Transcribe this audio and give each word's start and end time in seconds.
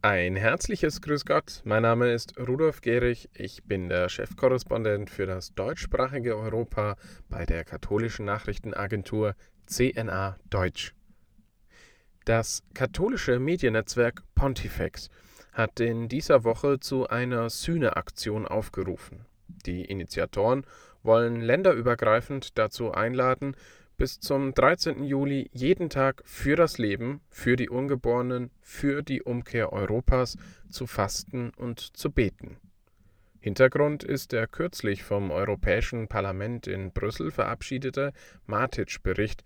Ein 0.00 0.36
herzliches 0.36 1.02
Grüß 1.02 1.24
Gott. 1.24 1.60
Mein 1.64 1.82
Name 1.82 2.12
ist 2.12 2.38
Rudolf 2.38 2.82
Gehrig. 2.82 3.28
Ich 3.34 3.64
bin 3.64 3.88
der 3.88 4.08
Chefkorrespondent 4.08 5.10
für 5.10 5.26
das 5.26 5.54
deutschsprachige 5.54 6.36
Europa 6.36 6.94
bei 7.28 7.44
der 7.44 7.64
katholischen 7.64 8.24
Nachrichtenagentur 8.24 9.34
CNA 9.66 10.38
Deutsch. 10.50 10.94
Das 12.26 12.62
katholische 12.74 13.40
Mediennetzwerk 13.40 14.22
Pontifex 14.36 15.10
hat 15.52 15.80
in 15.80 16.08
dieser 16.08 16.44
Woche 16.44 16.78
zu 16.78 17.08
einer 17.08 17.50
Sühneaktion 17.50 18.46
aufgerufen. 18.46 19.26
Die 19.66 19.84
Initiatoren 19.84 20.64
wollen 21.02 21.40
länderübergreifend 21.40 22.56
dazu 22.56 22.92
einladen, 22.92 23.56
bis 23.98 24.20
zum 24.20 24.54
13. 24.54 25.02
Juli 25.02 25.50
jeden 25.52 25.90
Tag 25.90 26.22
für 26.24 26.54
das 26.54 26.78
Leben, 26.78 27.20
für 27.30 27.56
die 27.56 27.68
Ungeborenen, 27.68 28.52
für 28.60 29.02
die 29.02 29.22
Umkehr 29.22 29.72
Europas 29.72 30.36
zu 30.70 30.86
fasten 30.86 31.50
und 31.56 31.80
zu 31.80 32.12
beten. 32.12 32.58
Hintergrund 33.40 34.04
ist 34.04 34.30
der 34.30 34.46
kürzlich 34.46 35.02
vom 35.02 35.32
Europäischen 35.32 36.06
Parlament 36.06 36.68
in 36.68 36.92
Brüssel 36.92 37.32
verabschiedete 37.32 38.12
Matic-Bericht, 38.46 39.42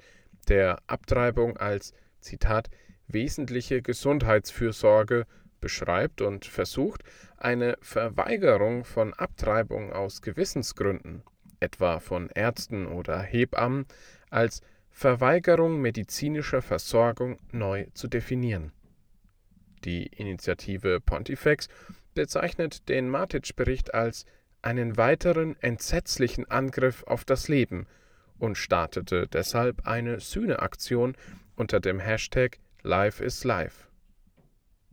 der 0.48 0.78
Abtreibung 0.86 1.56
als 1.56 1.94
Zitat 2.20 2.68
wesentliche 3.08 3.80
Gesundheitsfürsorge 3.80 5.24
beschreibt 5.60 6.20
und 6.20 6.44
versucht, 6.44 7.02
eine 7.38 7.78
Verweigerung 7.80 8.84
von 8.84 9.14
Abtreibung 9.14 9.92
aus 9.94 10.20
Gewissensgründen, 10.20 11.22
etwa 11.60 12.00
von 12.00 12.28
Ärzten 12.34 12.86
oder 12.86 13.22
Hebammen, 13.22 13.86
als 14.32 14.60
Verweigerung 14.90 15.80
medizinischer 15.80 16.62
Versorgung 16.62 17.38
neu 17.50 17.86
zu 17.94 18.08
definieren. 18.08 18.72
Die 19.84 20.06
Initiative 20.06 21.00
Pontifex 21.00 21.68
bezeichnet 22.14 22.88
den 22.88 23.08
Matic-Bericht 23.08 23.94
als 23.94 24.26
einen 24.60 24.96
weiteren 24.96 25.56
entsetzlichen 25.60 26.48
Angriff 26.50 27.02
auf 27.04 27.24
das 27.24 27.48
Leben 27.48 27.86
und 28.38 28.56
startete 28.56 29.26
deshalb 29.26 29.86
eine 29.86 30.20
Sühneaktion 30.20 31.16
unter 31.56 31.80
dem 31.80 31.98
Hashtag 31.98 32.58
Life 32.82 33.22
is 33.22 33.44
Life. 33.44 33.88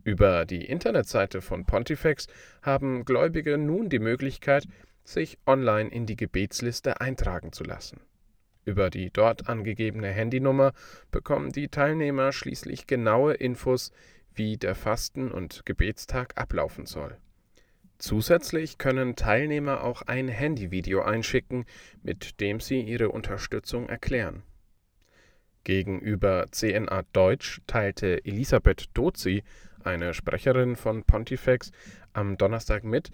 Über 0.02 0.44
die 0.46 0.64
Internetseite 0.64 1.40
von 1.40 1.66
Pontifex 1.66 2.26
haben 2.62 3.04
Gläubige 3.04 3.58
nun 3.58 3.90
die 3.90 3.98
Möglichkeit, 3.98 4.66
sich 5.04 5.38
online 5.46 5.90
in 5.90 6.06
die 6.06 6.16
Gebetsliste 6.16 7.00
eintragen 7.00 7.52
zu 7.52 7.64
lassen. 7.64 8.00
Über 8.70 8.88
die 8.88 9.10
dort 9.10 9.48
angegebene 9.48 10.12
Handynummer 10.12 10.74
bekommen 11.10 11.50
die 11.50 11.66
Teilnehmer 11.66 12.30
schließlich 12.30 12.86
genaue 12.86 13.34
Infos, 13.34 13.90
wie 14.32 14.58
der 14.58 14.76
Fasten- 14.76 15.32
und 15.32 15.66
Gebetstag 15.66 16.40
ablaufen 16.40 16.86
soll. 16.86 17.16
Zusätzlich 17.98 18.78
können 18.78 19.16
Teilnehmer 19.16 19.82
auch 19.82 20.02
ein 20.02 20.28
Handyvideo 20.28 21.02
einschicken, 21.02 21.64
mit 22.04 22.40
dem 22.40 22.60
sie 22.60 22.80
ihre 22.80 23.08
Unterstützung 23.08 23.88
erklären. 23.88 24.44
Gegenüber 25.64 26.46
CNA 26.52 27.02
Deutsch 27.12 27.62
teilte 27.66 28.24
Elisabeth 28.24 28.84
Dozi, 28.94 29.42
eine 29.82 30.14
Sprecherin 30.14 30.76
von 30.76 31.02
Pontifex, 31.02 31.72
am 32.12 32.38
Donnerstag 32.38 32.84
mit, 32.84 33.10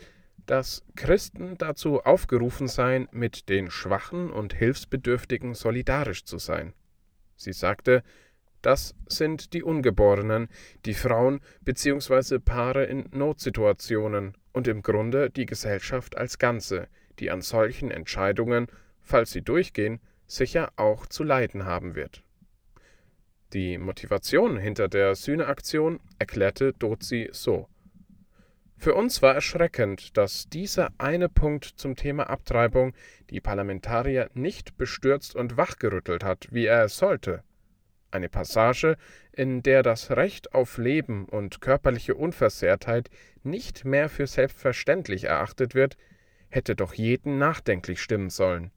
dass 0.47 0.85
Christen 0.95 1.59
dazu 1.59 2.01
aufgerufen 2.03 2.69
seien, 2.69 3.09
mit 3.13 3.49
den 3.49 3.71
Schwachen 3.71 4.31
und 4.31 4.55
Hilfsbedürftigen 4.55 5.55
solidarisch 5.55 6.25
zu 6.25 6.39
sein. 6.39 6.73
Sie 7.37 7.53
sagte, 7.53 8.03
das 8.63 8.95
sind 9.07 9.53
die 9.53 9.63
Ungeborenen, 9.63 10.49
die 10.87 10.95
Frauen 10.95 11.41
bzw. 11.61 12.39
Paare 12.39 12.85
in 12.85 13.09
Notsituationen 13.13 14.37
und 14.53 14.67
im 14.67 14.83
Grunde 14.83 15.31
die 15.31 15.47
Gesellschaft 15.47 16.17
als 16.17 16.39
Ganze, 16.39 16.89
die 17.19 17.31
an 17.31 17.43
solchen 17.43 17.91
Entscheidungen, 17.91 18.67
falls 19.03 19.31
sie 19.31 19.43
durchgehen, 19.43 20.01
sicher 20.27 20.73
auch 20.77 21.07
zu 21.07 21.23
leiden 21.23 21.65
haben 21.65 21.95
wird. 21.95 22.23
Die 23.53 23.79
Motivation 23.79 24.57
hinter 24.57 24.89
der 24.89 25.15
Sühneaktion 25.15 26.01
erklärte 26.19 26.73
Dozi 26.73 27.29
so. 27.33 27.69
Für 28.79 28.95
uns 28.95 29.23
war 29.23 29.35
erschreckend, 29.35 30.17
dass 30.17 30.49
dieser 30.49 30.91
eine 30.99 31.29
Punkt 31.29 31.65
zum 31.65 31.97
Thema 31.97 32.29
Abtreibung 32.29 32.95
die 33.31 33.41
Parlamentarier 33.41 34.31
nicht 34.35 34.77
bestürzt 34.77 35.35
und 35.35 35.57
wachgerüttelt 35.57 36.23
hat, 36.23 36.49
wie 36.51 36.67
er 36.67 36.85
es 36.85 36.97
sollte. 36.97 37.43
Eine 38.11 38.29
Passage, 38.29 38.97
in 39.33 39.63
der 39.63 39.83
das 39.83 40.11
Recht 40.11 40.55
auf 40.55 40.79
Leben 40.79 41.27
und 41.27 41.61
körperliche 41.61 42.15
Unversehrtheit 42.15 43.11
nicht 43.43 43.85
mehr 43.85 44.09
für 44.09 44.27
selbstverständlich 44.27 45.25
erachtet 45.25 45.75
wird, 45.75 45.97
hätte 46.49 46.77
doch 46.77 46.95
jeden 46.95 47.39
nachdenklich 47.39 48.01
stimmen 48.01 48.31
sollen. 48.31 48.71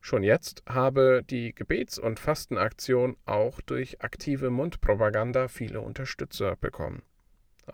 Schon 0.00 0.22
jetzt 0.22 0.62
habe 0.66 1.22
die 1.28 1.54
Gebets- 1.54 1.98
und 1.98 2.18
Fastenaktion 2.18 3.16
auch 3.26 3.60
durch 3.60 4.00
aktive 4.00 4.50
Mundpropaganda 4.50 5.48
viele 5.48 5.80
Unterstützer 5.80 6.56
bekommen. 6.56 7.02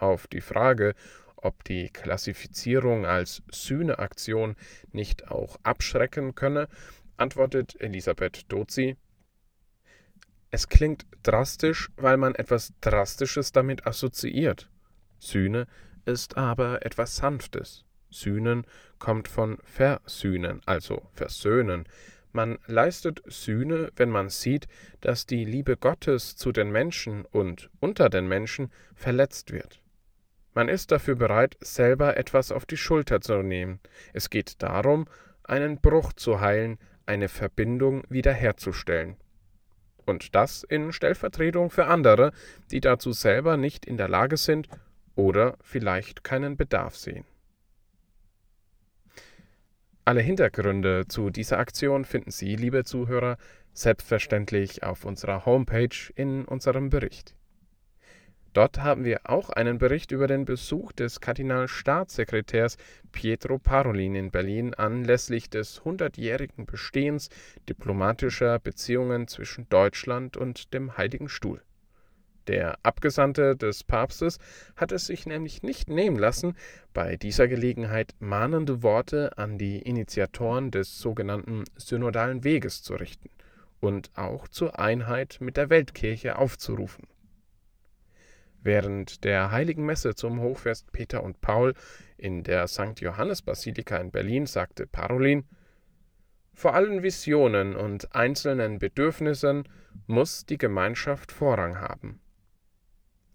Auf 0.01 0.27
die 0.27 0.41
Frage, 0.41 0.95
ob 1.37 1.63
die 1.65 1.91
Klassifizierung 1.91 3.05
als 3.07 3.43
Sühneaktion 3.53 4.57
nicht 4.93 5.31
auch 5.31 5.59
abschrecken 5.63 6.35
könne, 6.35 6.69
antwortet 7.17 7.81
Elisabeth 7.81 8.51
Dozi 8.51 8.97
Es 10.51 10.69
klingt 10.69 11.07
drastisch, 11.23 11.91
weil 11.97 12.17
man 12.17 12.35
etwas 12.35 12.73
Drastisches 12.81 13.53
damit 13.53 13.87
assoziiert. 13.87 14.71
Sühne 15.19 15.67
ist 16.07 16.37
aber 16.37 16.85
etwas 16.85 17.17
Sanftes. 17.17 17.85
Sühnen 18.11 18.67
kommt 18.99 19.29
von 19.29 19.59
versühnen, 19.65 20.61
also 20.67 21.09
versöhnen. 21.13 21.87
Man 22.33 22.59
leistet 22.67 23.23
Sühne, 23.27 23.91
wenn 23.97 24.11
man 24.11 24.29
sieht, 24.29 24.67
dass 25.01 25.27
die 25.27 25.45
Liebe 25.45 25.77
Gottes 25.77 26.37
zu 26.37 26.53
den 26.53 26.71
Menschen 26.71 27.25
und 27.25 27.71
unter 27.81 28.09
den 28.09 28.27
Menschen 28.27 28.73
verletzt 28.95 29.53
wird. 29.53 29.84
Man 30.55 30.69
ist 30.69 30.93
dafür 30.93 31.17
bereit, 31.17 31.57
selber 31.61 32.17
etwas 32.17 32.53
auf 32.53 32.65
die 32.65 32.77
Schulter 32.77 33.21
zu 33.21 33.43
nehmen. 33.43 33.81
Es 34.13 34.31
geht 34.31 34.63
darum, 34.63 35.07
einen 35.43 35.81
Bruch 35.81 36.13
zu 36.13 36.41
heilen, 36.41 36.79
eine 37.07 37.29
Verbindung 37.29 38.05
wiederherzustellen. 38.09 39.17
Und 40.07 40.35
das 40.35 40.63
in 40.63 40.93
Stellvertretung 40.93 41.71
für 41.71 41.87
andere, 41.87 42.33
die 42.71 42.81
dazu 42.81 43.13
selber 43.13 43.57
nicht 43.57 43.85
in 43.85 43.97
der 43.97 44.09
Lage 44.09 44.37
sind 44.37 44.69
oder 45.17 45.57
vielleicht 45.61 46.23
keinen 46.23 46.57
Bedarf 46.57 46.97
sehen. 46.97 47.25
Alle 50.05 50.21
Hintergründe 50.21 51.09
zu 51.09 51.31
dieser 51.31 51.59
Aktion 51.59 52.05
finden 52.05 52.31
Sie, 52.31 52.57
liebe 52.57 52.85
Zuhörer, 52.85 53.39
selbstverständlich 53.73 54.83
auf 54.83 55.05
unserer 55.05 55.47
Homepage 55.47 56.13
in 56.15 56.45
unserem 56.45 56.91
Bericht. 56.91 57.35
Dort 58.55 58.81
haben 58.81 59.05
wir 59.05 59.23
auch 59.25 59.51
einen 59.51 59.79
Bericht 59.79 60.13
über 60.13 60.29
den 60.29 60.45
Besuch 60.45 60.93
des 60.93 61.21
Kardinalstaatssekretärs 61.21 62.77
Pietro 63.11 63.59
Parolin 63.59 64.15
in 64.15 64.31
Berlin 64.31 64.75
anlässlich 64.75 65.51
des 65.51 65.85
hundertjährigen 65.85 66.65
Bestehens 66.65 67.31
diplomatischer 67.69 68.61
Beziehungen 68.61 69.27
zwischen 69.27 69.69
Deutschland 69.71 70.37
und 70.37 70.73
dem 70.73 70.97
Heiligen 70.97 71.29
Stuhl. 71.29 71.63
Der 72.47 72.79
Abgesandte 72.85 73.57
des 73.57 73.83
Papstes 73.83 74.39
hat 74.77 74.93
es 74.93 75.07
sich 75.07 75.27
nämlich 75.27 75.65
nicht 75.65 75.89
nehmen 75.89 76.19
lassen, 76.19 76.55
bei 76.93 77.17
dieser 77.17 77.49
Gelegenheit 77.49 78.15
mahnende 78.21 78.85
Worte 78.85 79.37
an 79.37 79.59
die 79.59 79.81
Initiatoren 79.81 80.71
des 80.71 81.01
sogenannten 81.01 81.65
Synodalen 81.77 82.45
Weges 82.45 82.85
zu 82.85 82.95
richten 82.95 83.31
und 83.81 84.13
auch 84.15 84.47
zur 84.47 84.79
Einheit 84.79 85.39
mit 85.41 85.57
der 85.57 85.71
Weltkirche 85.71 86.39
aufzurufen. 86.39 87.09
Während 88.65 89.25
der 89.25 89.51
Heiligen 89.51 89.85
Messe 89.85 90.15
zum 90.15 90.41
Hochfest 90.41 90.91
Peter 90.91 91.23
und 91.23 91.43
Paul 91.43 91.75
in 92.17 92.45
der 92.45 92.67
St. 92.67 92.99
Johannes 92.99 93.43
Basilika 93.43 93.99
in 93.99 94.11
Berlin 94.11 94.47
sagte 94.47 94.87
Parolin: 94.87 95.45
Vor 96.55 96.73
allen 96.75 97.03
Visionen 97.03 97.77
und 97.77 98.15
einzelnen 98.15 98.79
Bedürfnissen 98.79 99.69
muss 100.07 100.47
die 100.47 100.57
Gemeinschaft 100.57 101.31
Vorrang 101.31 101.79
haben. 101.79 102.23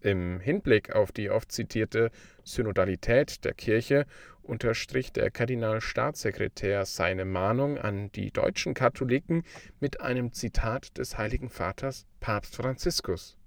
Im 0.00 0.40
Hinblick 0.40 0.96
auf 0.96 1.12
die 1.12 1.30
oft 1.30 1.52
zitierte 1.52 2.10
Synodalität 2.42 3.44
der 3.44 3.54
Kirche 3.54 4.06
unterstrich 4.42 5.12
der 5.12 5.30
Kardinalstaatssekretär 5.30 6.84
seine 6.86 7.24
Mahnung 7.24 7.78
an 7.78 8.10
die 8.10 8.32
deutschen 8.32 8.74
Katholiken 8.74 9.44
mit 9.78 10.00
einem 10.00 10.32
Zitat 10.32 10.98
des 10.98 11.18
Heiligen 11.18 11.50
Vaters 11.50 12.04
Papst 12.18 12.56
Franziskus 12.56 13.39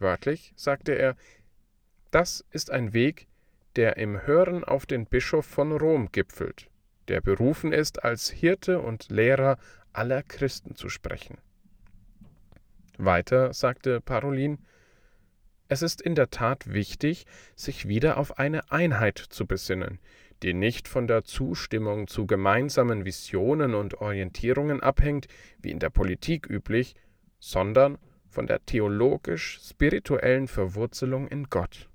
Wörtlich 0.00 0.52
sagte 0.56 0.92
er, 0.92 1.14
das 2.10 2.44
ist 2.50 2.70
ein 2.70 2.92
Weg, 2.92 3.28
der 3.76 3.98
im 3.98 4.26
Hören 4.26 4.64
auf 4.64 4.86
den 4.86 5.06
Bischof 5.06 5.46
von 5.46 5.72
Rom 5.72 6.10
gipfelt, 6.10 6.68
der 7.08 7.20
berufen 7.20 7.72
ist, 7.72 8.02
als 8.02 8.30
Hirte 8.30 8.80
und 8.80 9.10
Lehrer 9.10 9.58
aller 9.92 10.22
Christen 10.22 10.74
zu 10.74 10.88
sprechen. 10.88 11.38
Weiter 12.96 13.52
sagte 13.52 14.00
Parolin, 14.00 14.58
Es 15.68 15.82
ist 15.82 16.00
in 16.00 16.14
der 16.14 16.30
Tat 16.30 16.72
wichtig, 16.72 17.26
sich 17.54 17.86
wieder 17.86 18.16
auf 18.16 18.38
eine 18.38 18.72
Einheit 18.72 19.18
zu 19.18 19.46
besinnen, 19.46 20.00
die 20.42 20.54
nicht 20.54 20.88
von 20.88 21.06
der 21.06 21.24
Zustimmung 21.24 22.08
zu 22.08 22.26
gemeinsamen 22.26 23.04
Visionen 23.04 23.74
und 23.74 24.00
Orientierungen 24.00 24.80
abhängt, 24.80 25.28
wie 25.60 25.70
in 25.70 25.78
der 25.78 25.90
Politik 25.90 26.48
üblich, 26.48 26.94
sondern 27.38 27.98
von 28.30 28.46
der 28.46 28.64
theologisch-spirituellen 28.64 30.48
Verwurzelung 30.48 31.28
in 31.28 31.50
Gott. 31.50 31.90